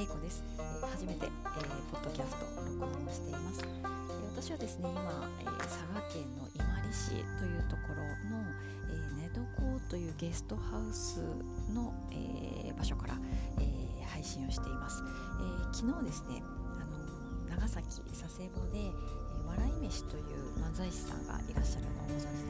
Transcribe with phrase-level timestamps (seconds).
[0.00, 0.42] 玲子です、
[0.80, 1.30] 初めて、えー、
[1.92, 3.60] ポッドキャスト録音をしています、
[4.32, 8.00] 私はですね今、え佐賀県の伊万里市というところ
[8.32, 8.40] の、
[8.88, 9.44] え寝床
[9.90, 11.20] というゲストハウス
[11.74, 13.14] の、え場所から、
[13.60, 16.42] え配信をしています、え昨日ですね
[16.80, 18.92] あの長崎佐世保で、え
[19.46, 20.24] 笑い飯という
[20.64, 22.49] 漫才師さんがいらっしゃるのをご存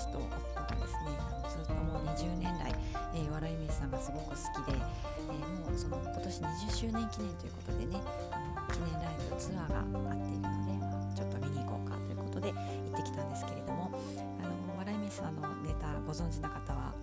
[0.00, 2.72] 私と夫がですねあのずっともう20年来、
[3.12, 4.80] えー、笑い飯さんがすごく好きで、
[5.28, 8.00] えー、もうその今年20周年記念ということでね
[8.32, 13.92] あの記念ライブツアーがあっているので、まあ、ちょっと見に行こうかということで行ってきたんですけれども
[14.40, 16.96] あの笑い飯さんのネタご存知な方は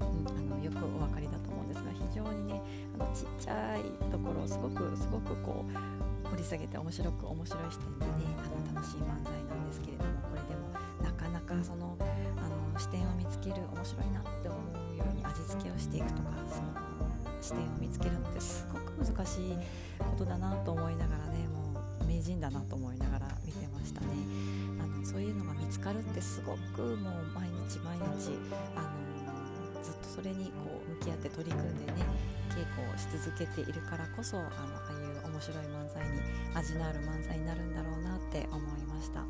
[0.00, 2.60] うん、あのよくお分かりだと思うんですが非常にね
[2.98, 10.72] あのちっちゃいところをすごくすごくこう掘り下げて面白く面白い視点でねあの楽しい漫才なんですけれどもこれでも
[11.04, 11.96] なかなかその
[12.78, 14.58] 視点を見つける面白いなって思
[14.94, 16.92] うように味付けをしていくとかその
[17.40, 19.56] 視点を見つけるのってすごく難しい
[19.98, 24.06] ことだなと思いながらねもう名人だなと思いながら見てましたね
[24.80, 28.38] あのそういうのが見つかるってすごくもう毎日毎日
[28.76, 32.06] あのずっとそれにこう向き合って取り組んでね
[32.50, 34.52] 稽古をし続けているからこそあのあ
[34.90, 36.20] あいう面白い漫才に
[36.54, 39.24] 味のある漫才になるんだろうなって思いました。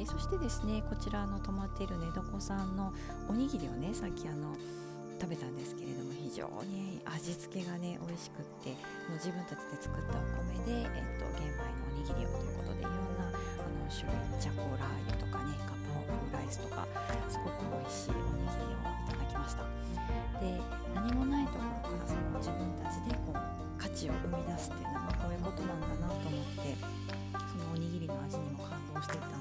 [0.00, 2.92] えー、そしてですねこちらの泊まっている寝床さんの
[3.28, 4.56] おにぎりをねさっきあの
[5.20, 8.72] 食べたんですけれども非常に味付けがね美味しくって
[9.12, 13.36] もう自分たちで作ったお米で、えーと、玄米のおにぎりをということでいろんなあ
[13.68, 16.88] の種類じゃこラー油とかねガパオ風ライスとか
[17.28, 19.68] すごく美味しいおにぎりをいただきました。
[20.40, 20.56] で
[20.96, 23.40] 何もないところからその自分たちでこう
[23.76, 26.80] 価値を生み出すっていうのはこういうことなんだなと思って
[27.36, 29.39] そのおにぎりの味にも感動していた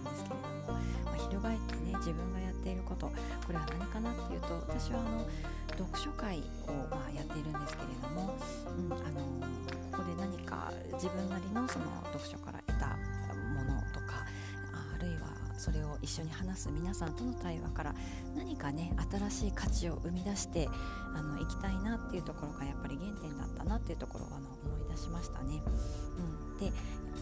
[2.10, 3.14] 自分がやっていることこ
[3.53, 5.28] れは何かなっていうと私はあの
[5.78, 9.22] 読書会をまあやっているんですけれども、うん、あの
[9.92, 12.88] ここで何か自分なりのその読書から得た
[13.53, 14.25] ものとか
[14.74, 17.96] あるいはそれを一緒に話す皆さんとの対話から
[18.36, 20.68] 何かね新しい価値を生み出して
[21.16, 25.62] あの行きたいなっていうところがやっぱり原点だったなっていうところをあの思い出しましたね。
[26.18, 26.74] うん、でやっ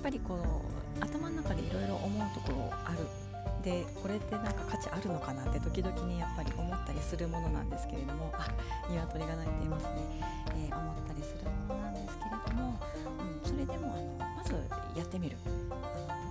[0.01, 0.63] ぱりこの
[1.01, 3.26] 頭の中でいろいろ思うところある
[3.67, 8.47] でこれってなんか価値あるのかなって時々ねやっぱり思ったりするものなんですけれどもあ
[8.89, 9.91] 鶏が鳴いていますね、
[10.55, 12.79] えー、思ったりするものなんですけれども、
[13.19, 14.53] うん、それでもあのまず
[14.95, 15.35] やってみる。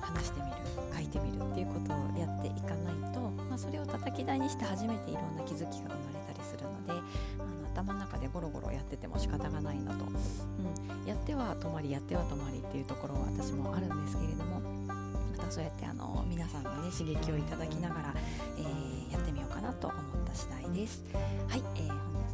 [0.01, 0.57] 話してみる。
[0.95, 6.93] 書いてみるっていうことをやっていかないと、まあ、それを叩き台にして初めていろんな気づきが生まれたりするので
[7.39, 14.76] あの頭の中でゴロゴロやってても仕方がないなと、うん、やっては止まりやっては止まりっていうところは私もあるんですけれども
[15.37, 18.15] またそうやってあの皆さんのね刺激をいただきながら、
[18.59, 21.05] えー、やってみようかなと思った次第です。
[21.49, 22.26] はい、えー、本